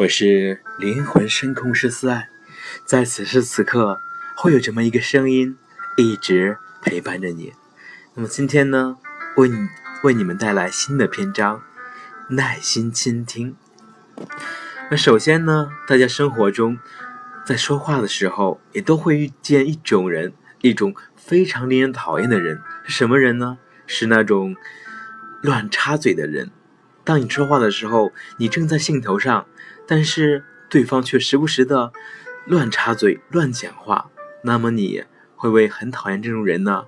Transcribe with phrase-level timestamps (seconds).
[0.00, 2.30] 我是灵魂深空十四爱，
[2.86, 4.00] 在此时此刻，
[4.34, 5.58] 会有这么一个声音
[5.98, 7.52] 一直陪伴着你。
[8.14, 8.96] 那么今天呢，
[9.36, 9.68] 为你
[10.02, 11.62] 为你们带来新的篇章，
[12.30, 13.54] 耐心倾听。
[14.90, 16.78] 那首先呢，大家生活中
[17.44, 22.62] 在说话的时候，也都会遇见一种人，一种非常令人讨厌的人。
[22.86, 23.58] 是什么人呢？
[23.86, 24.56] 是那种
[25.42, 26.50] 乱插嘴的人。
[27.04, 29.46] 当你说话的时候，你正在兴头上。
[29.86, 31.92] 但是对方却时不时的
[32.46, 34.10] 乱插嘴、乱讲话，
[34.44, 35.04] 那么你
[35.34, 36.86] 会不会很讨厌这种人呢？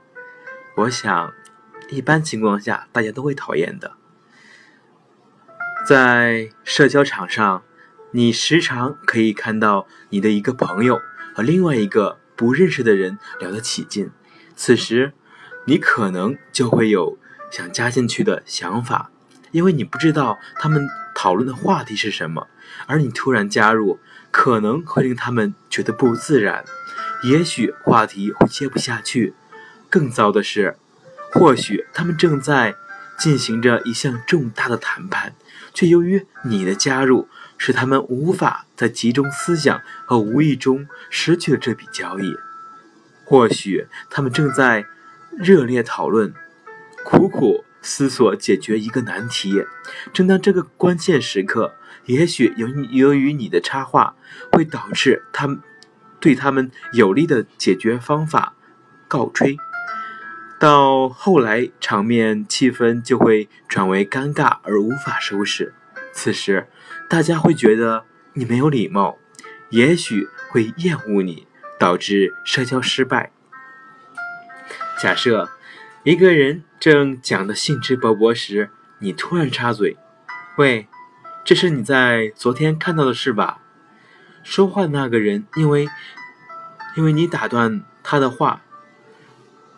[0.77, 1.35] 我想，
[1.89, 3.95] 一般情况下大家都会讨厌的。
[5.85, 7.65] 在社交场上，
[8.13, 11.01] 你时常可以看到你的一个朋友
[11.35, 14.11] 和另外一个不认识的人聊得起劲，
[14.55, 15.13] 此时
[15.67, 17.19] 你可能就会有
[17.51, 19.11] 想加进去的想法，
[19.53, 20.89] 因为你不知道他们。
[21.15, 22.49] 讨论的话题是什么？
[22.87, 26.65] 而你突然加入，可能会令他们觉得不自然，
[27.23, 29.35] 也许话题会接不下去。
[29.91, 30.75] 更糟的是，
[31.31, 32.75] 或许他们正在
[33.19, 35.35] 进行着一项重大的谈判，
[35.75, 42.35] 却由于你的加入，使他们无法再集中思想，和无意中失去了这笔交易。
[43.27, 44.87] 或许他们正在
[45.39, 46.33] 热烈讨论，
[47.05, 47.67] 苦苦。
[47.83, 49.65] 思索解决一个难题，
[50.13, 51.75] 正当这个关键时刻，
[52.07, 54.15] 也许由由于你的插话，
[54.53, 55.61] 会导致他们
[56.21, 58.55] 对他们有利的解决方法
[59.09, 59.57] 告吹，
[60.61, 65.75] 到后来场面气氛就会转为尴尬而无法收拾。
[66.13, 66.69] 此时，
[67.11, 69.19] 大家会觉得你没有礼貌，
[69.71, 71.49] 也许会厌恶你，
[71.81, 73.33] 导致社交失败。
[75.01, 75.51] 假设。
[76.05, 79.97] 一个人正讲得兴致勃勃时，你突然插嘴
[80.59, 80.89] ：“喂，
[81.45, 83.61] 这是你在昨天看到的事吧？”
[84.43, 85.89] 说话的那个人因为
[86.97, 88.63] 因为你打断他的话，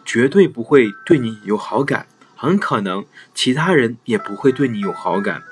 [0.03, 5.43] 绝对不会对你有好感，很可能其他人也不会对你有好感。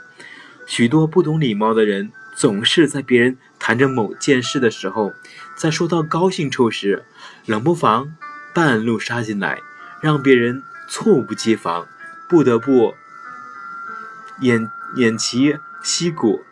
[0.67, 5.13] 许多不懂礼貌的人，总是在别人谈着某件事的时候，
[5.55, 7.05] 在说到高兴处时，
[7.45, 8.17] 冷不防
[8.55, 9.59] 半路杀进来。
[10.03, 11.87] 让别人猝不及防，
[12.29, 12.95] 不得不
[14.41, 16.43] 偃偃旗息鼓。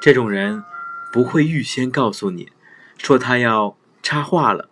[0.00, 0.64] 这种人
[1.12, 2.50] 不会预先告诉你，
[2.98, 4.68] 说他要插话了。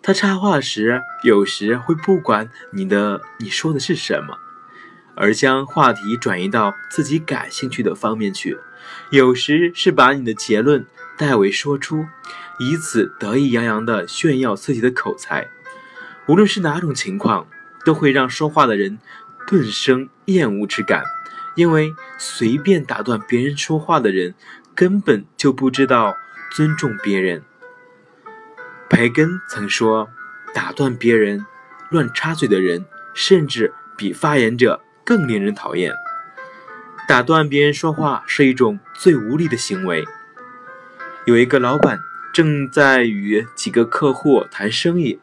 [0.00, 4.38] 他插话时，有时会不管你的你说的是什么，
[5.16, 8.56] 而将话题转移到自己感兴趣的方面去。
[9.10, 10.86] 有时是把你的结论
[11.18, 12.06] 代为说出，
[12.60, 15.48] 以此得意洋洋地炫耀自己的口才。
[16.28, 17.46] 无论是哪种情况，
[17.84, 18.98] 都会让说话的人
[19.46, 21.04] 顿生厌恶之感，
[21.54, 24.34] 因为随便打断别人说话的人，
[24.74, 26.16] 根本就不知道
[26.50, 27.42] 尊重别人。
[28.88, 30.08] 培根曾说
[30.52, 31.46] ：“打断别人、
[31.90, 32.84] 乱插嘴的人，
[33.14, 35.92] 甚至比发言者更令人讨厌。”
[37.06, 40.04] 打断别人说话是一种最无力的行为。
[41.24, 42.00] 有一个老板
[42.34, 45.20] 正在与几个客户谈生意。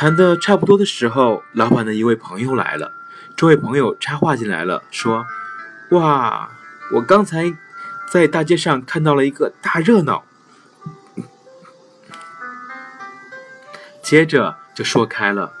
[0.00, 2.92] 谈的差不多的时候，老板的一位朋友来了。
[3.36, 5.26] 这位朋友插话进来了，说
[5.90, 6.48] ：“哇，
[6.94, 7.52] 我刚才
[8.08, 10.24] 在大街上看到了一个大热闹。”
[14.00, 15.52] 接着就说开了。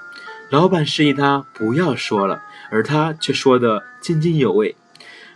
[0.50, 4.76] 老板示意他不要说了，而他却说的津津有味。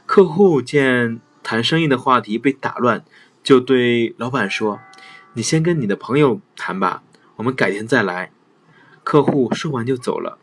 [0.06, 3.02] 客户见谈生意的话题被打乱，
[3.42, 4.78] 就对老板说
[5.34, 7.02] ：“你先跟你的朋友谈吧，
[7.34, 8.30] 我们改天再来。”
[9.12, 10.38] 客户说完就走了。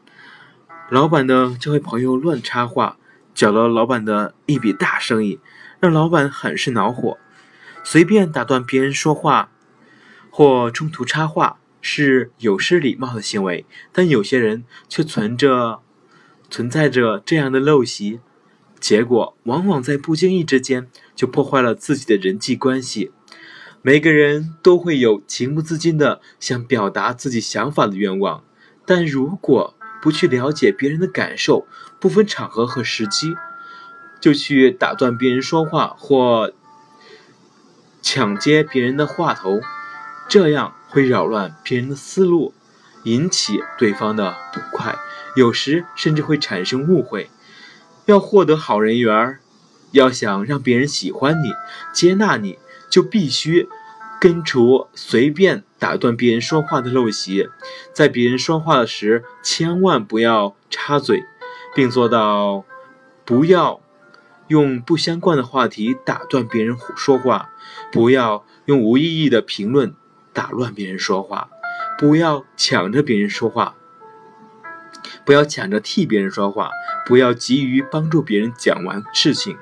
[0.91, 2.99] 老板呢这位朋友乱插话，
[3.33, 5.39] 搅了老板的一笔大生意，
[5.79, 7.17] 让老板很是恼火。
[7.83, 9.49] 随便打断别人说话
[10.29, 15.79] 或中途插话是有失礼貌的行为，但有些人却存着
[16.51, 18.19] 存在着这样的陋习，
[18.79, 23.11] 结果往往在不经意之间就破坏了自己的人际关系。
[23.81, 28.43] 每个人都会有情不自禁的想表达自己想法的愿望。
[28.89, 31.67] 但如果不去了解别人的感受，
[31.99, 33.35] 不分场合和时机，
[34.19, 36.51] 就去打断别人说话或
[38.01, 39.61] 抢接别人的话头，
[40.27, 42.55] 这样会扰乱别人的思路，
[43.03, 44.95] 引起对方的不快，
[45.35, 47.29] 有时甚至会产生误会。
[48.07, 49.37] 要获得好人缘，
[49.91, 51.51] 要想让别人喜欢你、
[51.93, 52.57] 接纳你，
[52.89, 53.69] 就必须。
[54.19, 57.47] 根除随便打断别人说话的陋习，
[57.93, 61.23] 在别人说话时千万不要插嘴，
[61.73, 62.65] 并做到
[63.23, 63.79] 不要
[64.47, 67.51] 用不相关的话题打断别人说话，
[67.91, 69.95] 不要用无意义的评论
[70.33, 71.49] 打乱别人说话，
[71.97, 73.75] 不要抢着别人说话，
[75.23, 76.71] 不要抢着替别人说话，
[77.05, 79.57] 不要急于帮助别人讲完事情，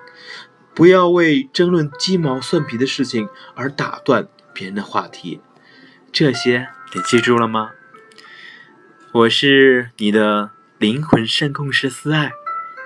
[0.73, 4.27] 不要为争论鸡毛蒜皮的事情而打断
[4.57, 5.39] 别人的话题，
[6.11, 7.73] 这些你记住了吗？
[9.11, 10.49] 我是你的
[10.79, 12.31] 灵魂声控师思爱，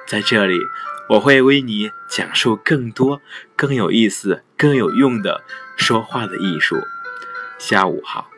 [0.06, 0.60] 在这里
[1.08, 3.22] 我会为你讲述更多、
[3.56, 5.46] 更有意思、更有用的
[5.78, 6.76] 说话的艺术。
[7.58, 8.30] 下午好。